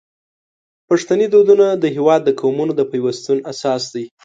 [0.87, 4.05] پښتني دودونه د هیواد د قومونو د پیوستون اساس دی.